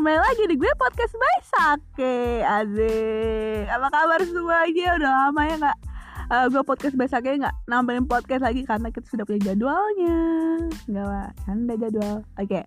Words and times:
kembali 0.00 0.16
lagi 0.16 0.48
di 0.48 0.56
gue 0.56 0.72
podcast 0.80 1.12
by 1.12 1.38
Sake. 1.44 2.40
Azik 2.40 3.68
Apa 3.68 3.92
kabar 3.92 4.16
semuanya? 4.24 4.96
Udah 4.96 5.10
lama 5.12 5.42
ya 5.44 5.56
gak 5.60 5.78
uh, 6.32 6.46
Gue 6.48 6.64
podcast 6.64 6.96
by 6.96 7.04
Sake 7.04 7.36
gak 7.36 7.52
nambahin 7.68 8.08
podcast 8.08 8.40
lagi 8.40 8.64
Karena 8.64 8.88
kita 8.88 9.04
sudah 9.12 9.28
punya 9.28 9.52
jadwalnya. 9.52 10.16
Gak 10.88 11.04
lah, 11.04 11.28
canda 11.44 11.76
jadwal. 11.76 12.24
Oke. 12.40 12.48
Okay. 12.48 12.64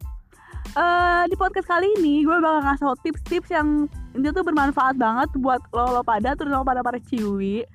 uh, 0.78 1.26
Di 1.26 1.34
podcast 1.34 1.74
kali 1.74 1.90
ini 1.98 2.22
gue 2.22 2.38
bakal 2.38 2.70
ngasih 2.70 3.02
tips-tips 3.02 3.50
yang 3.50 3.90
Ini 4.14 4.30
tuh 4.30 4.46
bermanfaat 4.46 5.02
banget 5.02 5.34
buat 5.42 5.66
lo, 5.74 5.90
lo 5.90 6.02
pada 6.06 6.38
Terutama 6.38 6.62
pada 6.62 6.86
para 6.86 7.02
ciwi. 7.02 7.66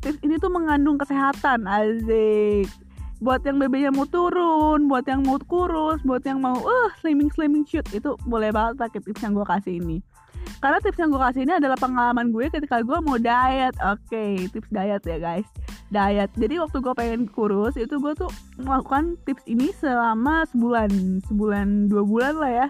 Tips 0.00 0.16
ini 0.24 0.40
tuh 0.40 0.48
mengandung 0.48 0.96
kesehatan 0.96 1.68
Azik 1.68 2.87
buat 3.18 3.42
yang 3.42 3.58
BB-nya 3.58 3.90
mau 3.90 4.06
turun, 4.06 4.86
buat 4.86 5.02
yang 5.10 5.26
mau 5.26 5.38
kurus, 5.42 5.98
buat 6.06 6.22
yang 6.22 6.38
mau 6.38 6.54
uh 6.54 6.90
slimming 7.02 7.30
slimming 7.34 7.66
shoot 7.66 7.86
itu 7.90 8.14
boleh 8.30 8.54
banget 8.54 8.78
pakai 8.78 9.00
tips 9.02 9.22
yang 9.26 9.34
gue 9.34 9.46
kasih 9.46 9.74
ini. 9.82 9.98
Karena 10.58 10.78
tips 10.82 10.98
yang 10.98 11.10
gue 11.10 11.22
kasih 11.22 11.42
ini 11.46 11.54
adalah 11.58 11.78
pengalaman 11.78 12.30
gue 12.30 12.46
ketika 12.50 12.82
gue 12.82 12.98
mau 13.02 13.18
diet. 13.18 13.74
Oke, 13.82 14.06
okay, 14.10 14.32
tips 14.50 14.70
diet 14.70 15.02
ya 15.02 15.18
guys. 15.18 15.46
Diet. 15.90 16.30
Jadi 16.34 16.54
waktu 16.62 16.78
gue 16.78 16.94
pengen 16.94 17.22
kurus 17.30 17.74
itu 17.78 17.94
gue 17.98 18.12
tuh 18.14 18.30
melakukan 18.58 19.18
tips 19.26 19.46
ini 19.46 19.70
selama 19.78 20.46
sebulan, 20.50 20.90
sebulan 21.26 21.90
dua 21.90 22.02
bulan 22.06 22.34
lah 22.38 22.52
ya. 22.54 22.68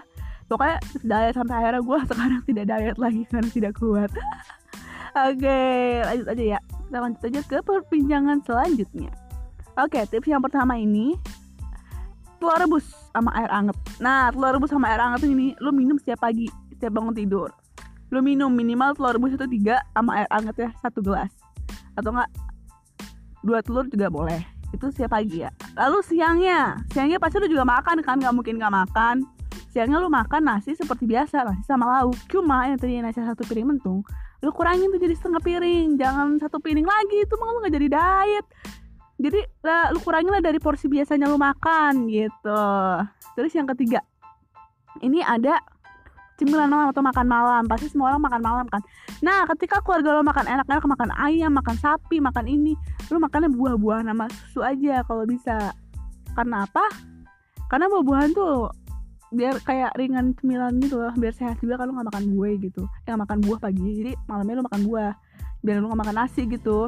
Pokoknya 0.49 0.77
tips 0.81 1.05
diet 1.05 1.33
sampai 1.37 1.55
akhirnya 1.61 1.81
gue 1.81 1.99
sekarang 2.09 2.41
tidak 2.45 2.65
diet 2.69 2.97
lagi 2.97 3.21
karena 3.29 3.49
tidak 3.49 3.73
kuat. 3.77 4.11
Oke, 5.29 5.41
okay, 5.45 6.05
lanjut 6.05 6.27
aja 6.29 6.43
ya. 6.57 6.59
Kita 6.61 6.97
lanjut 7.01 7.21
aja 7.25 7.41
ke 7.45 7.57
perbincangan 7.65 8.37
selanjutnya. 8.45 9.13
Oke, 9.79 10.03
tips 10.11 10.27
yang 10.27 10.43
pertama 10.43 10.75
ini 10.75 11.15
telur 12.39 12.59
rebus 12.59 12.83
sama 13.15 13.31
air 13.35 13.47
anget. 13.47 13.75
Nah, 14.03 14.27
telur 14.31 14.51
rebus 14.59 14.71
sama 14.71 14.91
air 14.91 14.99
anget 14.99 15.23
ini 15.23 15.55
lu 15.63 15.71
minum 15.71 15.95
setiap 15.95 16.27
pagi, 16.27 16.51
setiap 16.75 16.99
bangun 16.99 17.15
tidur. 17.15 17.47
Lu 18.11 18.19
minum 18.19 18.51
minimal 18.51 18.91
telur 18.99 19.15
rebus 19.15 19.39
itu 19.39 19.47
tiga 19.47 19.79
sama 19.95 20.19
air 20.23 20.29
anget 20.35 20.55
ya 20.67 20.69
satu 20.83 20.99
gelas. 20.99 21.31
Atau 21.95 22.11
enggak 22.11 22.27
dua 23.39 23.59
telur 23.63 23.87
juga 23.87 24.11
boleh. 24.11 24.43
Itu 24.75 24.91
setiap 24.91 25.15
pagi 25.15 25.47
ya. 25.47 25.51
Lalu 25.79 26.03
siangnya, 26.03 26.83
siangnya 26.91 27.15
pasti 27.15 27.39
lu 27.39 27.47
juga 27.47 27.63
makan 27.63 28.03
kan, 28.03 28.19
nggak 28.19 28.35
mungkin 28.35 28.59
nggak 28.59 28.73
makan. 28.83 29.23
Siangnya 29.71 30.03
lu 30.03 30.11
makan 30.11 30.43
nasi 30.43 30.75
seperti 30.75 31.07
biasa, 31.07 31.47
nasi 31.47 31.63
sama 31.63 31.87
lauk. 31.87 32.19
Cuma 32.27 32.67
yang 32.67 32.75
tadi 32.75 32.99
nasi 32.99 33.23
satu 33.23 33.47
piring 33.47 33.79
mentung, 33.79 34.03
lu 34.43 34.51
kurangin 34.51 34.91
tuh 34.91 34.99
jadi 34.99 35.15
setengah 35.15 35.39
piring. 35.39 35.95
Jangan 35.95 36.35
satu 36.35 36.59
piring 36.59 36.83
lagi, 36.83 37.23
itu 37.23 37.35
malah 37.39 37.63
nggak 37.63 37.73
jadi 37.79 37.87
diet 37.95 38.45
jadi 39.19 39.39
lah, 39.67 39.91
lu 39.91 39.99
kurangin 39.99 40.31
lah 40.31 40.39
dari 40.39 40.63
porsi 40.63 40.87
biasanya 40.87 41.27
lu 41.27 41.35
makan 41.35 42.07
gitu. 42.07 42.63
Terus 43.35 43.51
yang 43.51 43.67
ketiga 43.75 43.99
ini 45.03 45.19
ada 45.19 45.59
cemilan 46.39 46.71
malam 46.71 46.95
atau 46.95 47.03
makan 47.03 47.27
malam. 47.27 47.63
Pasti 47.67 47.91
semua 47.91 48.15
orang 48.15 48.23
makan 48.23 48.39
malam 48.39 48.65
kan? 48.71 48.79
Nah 49.19 49.43
ketika 49.51 49.83
keluarga 49.83 50.15
lo 50.15 50.23
makan 50.23 50.47
enak-enak 50.47 50.87
makan 50.87 51.09
ayam 51.19 51.51
makan 51.51 51.75
sapi 51.75 52.23
makan 52.23 52.47
ini 52.47 52.79
lu 53.11 53.19
makannya 53.19 53.51
buah-buahan 53.51 54.07
sama 54.07 54.25
susu 54.31 54.63
aja 54.63 55.03
kalau 55.03 55.27
bisa. 55.27 55.75
Karena 56.31 56.63
apa? 56.63 56.87
Karena 57.67 57.91
buah-buahan 57.91 58.31
tuh 58.31 58.71
biar 59.35 59.61
kayak 59.61 59.93
ringan 59.99 60.33
cemilan 60.39 60.79
gitu 60.81 60.97
loh 60.97 61.13
biar 61.13 61.35
sehat 61.35 61.59
juga 61.61 61.75
kalau 61.75 61.91
nggak 61.91 62.07
makan 62.07 62.25
buah 62.31 62.55
gitu. 62.55 62.87
Yang 63.03 63.17
makan 63.27 63.37
buah 63.43 63.59
pagi 63.59 63.89
jadi 63.99 64.11
malamnya 64.31 64.55
lu 64.55 64.63
makan 64.63 64.81
buah 64.87 65.11
biar 65.59 65.83
lu 65.83 65.91
nggak 65.91 66.01
makan 66.07 66.15
nasi 66.23 66.47
gitu. 66.47 66.87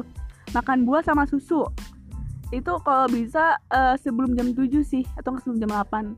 Makan 0.56 0.88
buah 0.88 1.04
sama 1.04 1.28
susu 1.28 1.68
itu 2.52 2.72
kalau 2.84 3.08
bisa 3.08 3.56
uh, 3.72 3.96
sebelum 3.96 4.36
jam 4.36 4.52
7 4.52 4.68
sih 4.84 5.02
atau 5.16 5.34
sebelum 5.40 5.56
jam 5.56 5.72
8 5.72 6.12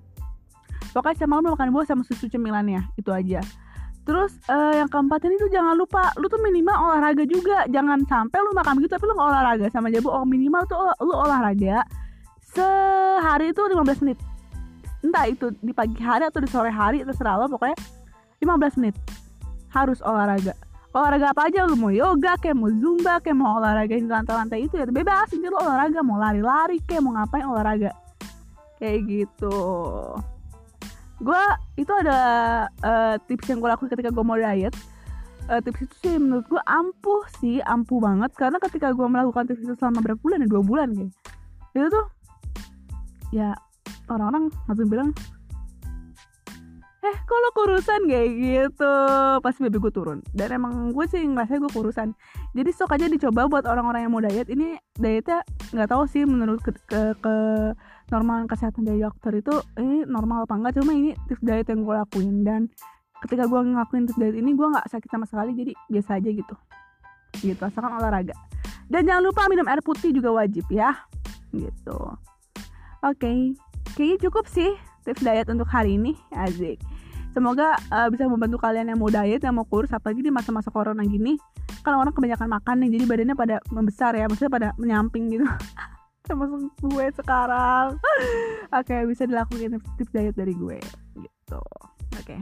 pokoknya 0.90 1.14
setiap 1.14 1.30
malam 1.30 1.54
makan 1.54 1.70
buah 1.70 1.86
sama 1.86 2.02
susu 2.06 2.30
cemilannya 2.30 2.82
itu 2.98 3.10
aja. 3.10 3.42
Terus 4.04 4.36
uh, 4.52 4.76
yang 4.76 4.86
keempat 4.92 5.24
ini 5.24 5.40
tuh 5.40 5.48
jangan 5.48 5.74
lupa 5.74 6.12
lu 6.20 6.28
tuh 6.28 6.38
minimal 6.38 6.76
olahraga 6.76 7.24
juga. 7.24 7.64
Jangan 7.72 8.04
sampai 8.04 8.36
lu 8.44 8.52
makan 8.52 8.78
gitu 8.84 8.92
tapi 8.92 9.08
lu 9.08 9.16
gak 9.16 9.30
olahraga. 9.32 9.66
Sama 9.72 9.88
aja 9.88 10.04
oh 10.04 10.26
minimal 10.28 10.62
tuh 10.68 10.76
lu 11.02 11.14
olahraga 11.16 11.82
sehari 12.44 13.50
itu 13.50 13.58
15 13.64 14.04
menit. 14.04 14.18
Entah 15.02 15.24
itu 15.26 15.50
di 15.58 15.72
pagi 15.72 15.98
hari 15.98 16.28
atau 16.28 16.38
di 16.38 16.48
sore 16.52 16.70
hari 16.70 17.00
terserah 17.02 17.40
lo. 17.40 17.48
Pokoknya 17.48 17.74
15 18.44 18.78
menit. 18.78 18.94
Harus 19.72 19.98
olahraga 20.04 20.54
olahraga 20.94 21.34
apa 21.34 21.50
aja? 21.50 21.66
Lu 21.66 21.74
mau 21.74 21.90
yoga 21.90 22.38
kayak 22.38 22.54
mau 22.54 22.70
zumba 22.70 23.18
kayak 23.18 23.36
mau 23.36 23.58
olahraga 23.58 23.94
di 23.98 24.06
lantai-lantai 24.06 24.70
itu 24.70 24.78
ya 24.78 24.86
bebas. 24.86 25.28
Ini 25.34 25.50
lu 25.50 25.58
olahraga 25.58 26.00
mau 26.06 26.16
lari-lari 26.16 26.78
kayak 26.86 27.02
mau 27.02 27.12
ngapain 27.18 27.44
olahraga? 27.44 27.90
Kayak 28.78 28.98
gitu. 29.10 29.58
Gue 31.18 31.42
itu 31.74 31.92
ada 31.92 32.18
uh, 32.82 33.14
tips 33.26 33.50
yang 33.50 33.58
gue 33.58 33.68
lakuin 33.70 33.90
ketika 33.90 34.10
gue 34.14 34.24
mau 34.24 34.38
diet. 34.38 34.74
Uh, 35.44 35.60
tips 35.60 35.84
itu 35.84 35.94
sih 36.00 36.14
menurut 36.16 36.46
gue 36.48 36.62
ampuh 36.62 37.22
sih 37.42 37.58
ampuh 37.66 37.98
banget. 37.98 38.30
Karena 38.38 38.62
ketika 38.62 38.94
gue 38.94 39.06
melakukan 39.10 39.50
tips 39.50 39.66
itu 39.66 39.74
selama 39.76 39.98
berapa 39.98 40.20
bulan 40.22 40.46
ya? 40.46 40.48
Dua 40.48 40.62
bulan 40.62 40.88
kayak. 40.94 41.12
Itu 41.74 41.88
tuh 41.90 42.06
ya 43.34 43.50
orang-orang 44.06 44.46
langsung 44.70 44.86
bilang 44.86 45.10
eh 47.04 47.16
kok 47.28 47.38
lo 47.38 47.50
kurusan? 47.52 48.00
Kayak 48.08 48.28
gitu. 48.32 48.94
Pasti 49.44 49.60
baby 49.68 49.78
gue 49.78 49.92
turun. 49.92 50.18
Dan 50.32 50.56
emang 50.56 50.96
gue 50.96 51.04
sih 51.04 51.20
ngerasa 51.20 51.60
gue 51.60 51.72
kurusan. 51.72 52.16
Jadi 52.56 52.70
sok 52.72 52.96
aja 52.96 53.06
dicoba 53.06 53.44
buat 53.44 53.68
orang-orang 53.68 54.08
yang 54.08 54.12
mau 54.12 54.24
diet. 54.24 54.48
Ini 54.48 54.80
dietnya 54.96 55.44
nggak 55.76 55.88
tahu 55.92 56.08
sih 56.08 56.24
menurut 56.24 56.64
ke, 56.64 56.72
ke, 56.88 57.12
ke 57.20 57.34
normal 58.08 58.48
kesehatan 58.48 58.84
dari 58.84 59.00
dokter 59.00 59.32
itu 59.40 59.54
ini 59.80 60.04
normal 60.04 60.44
apa 60.44 60.54
enggak 60.60 60.76
cuma 60.80 60.92
ini 60.92 61.12
tips 61.28 61.44
diet 61.44 61.68
yang 61.68 61.84
gue 61.84 61.94
lakuin. 61.94 62.36
Dan 62.40 62.60
ketika 63.20 63.44
gue 63.44 63.60
ngelakuin 63.60 64.08
tips 64.08 64.20
diet 64.20 64.36
ini 64.40 64.50
gue 64.56 64.66
nggak 64.72 64.88
sakit 64.88 65.08
sama 65.12 65.28
sekali. 65.28 65.52
Jadi 65.52 65.72
biasa 65.92 66.10
aja 66.16 66.30
gitu. 66.32 66.54
Gitu 67.44 67.60
asalkan 67.60 68.00
olahraga. 68.00 68.32
Dan 68.88 69.04
jangan 69.04 69.22
lupa 69.28 69.44
minum 69.52 69.68
air 69.68 69.84
putih 69.84 70.08
juga 70.08 70.32
wajib 70.32 70.64
ya. 70.72 70.96
Gitu. 71.52 71.98
Oke. 73.04 73.20
Okay. 73.20 73.38
kayaknya 73.94 74.16
cukup 74.26 74.48
sih 74.48 74.72
tips 75.04 75.20
diet 75.20 75.48
untuk 75.52 75.68
hari 75.68 76.00
ini 76.00 76.16
Azik 76.32 76.80
semoga 77.34 77.74
uh, 77.90 78.08
bisa 78.08 78.30
membantu 78.30 78.62
kalian 78.62 78.94
yang 78.94 78.98
mau 79.02 79.10
diet 79.10 79.42
yang 79.42 79.58
mau 79.58 79.66
kurus 79.66 79.90
apalagi 79.90 80.22
di 80.22 80.30
masa-masa 80.30 80.70
corona 80.70 81.02
gini. 81.02 81.34
Kan 81.82 81.98
orang 81.98 82.14
kebanyakan 82.14 82.48
makan 82.48 82.86
nih 82.86 82.96
jadi 82.96 83.04
badannya 83.04 83.36
pada 83.36 83.56
membesar 83.74 84.14
ya 84.14 84.30
maksudnya 84.30 84.52
pada 84.54 84.68
menyamping 84.78 85.34
gitu. 85.34 85.44
Sama 86.30 86.48
gue 86.80 87.06
sekarang. 87.18 87.98
Oke 88.78 88.94
okay, 88.94 89.00
bisa 89.04 89.26
dilakukan 89.26 89.82
tips 89.98 90.12
diet 90.14 90.38
dari 90.38 90.54
gue 90.54 90.78
gitu. 91.18 91.60
Oke. 92.14 92.38
Okay. 92.38 92.40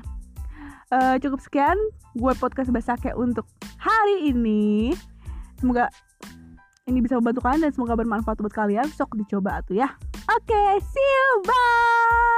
uh, 0.95 1.17
eh, 1.17 1.17
cukup 1.19 1.41
sekian 1.41 1.75
gue 2.15 2.33
podcast 2.37 2.69
kayak 3.01 3.17
untuk 3.17 3.49
hari 3.81 4.31
ini. 4.31 4.93
Semoga 5.59 5.89
ini 6.87 7.01
bisa 7.01 7.17
membantu 7.19 7.41
kalian 7.43 7.67
dan 7.67 7.73
semoga 7.73 7.97
bermanfaat 7.97 8.39
buat 8.39 8.55
kalian. 8.55 8.87
Sok 8.93 9.17
dicoba 9.17 9.65
tuh 9.65 9.81
ya. 9.81 9.89
Oke 10.31 10.55
okay, 10.55 10.79
see 10.79 11.03
you 11.03 11.43
bye 11.43 12.32